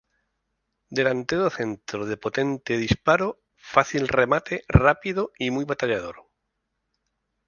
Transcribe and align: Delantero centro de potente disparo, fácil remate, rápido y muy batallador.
Delantero 0.97 1.45
centro 1.57 2.01
de 2.09 2.17
potente 2.25 2.75
disparo, 2.85 3.29
fácil 3.73 4.07
remate, 4.07 4.63
rápido 4.85 5.31
y 5.37 5.51
muy 5.51 5.63
batallador. 5.63 6.25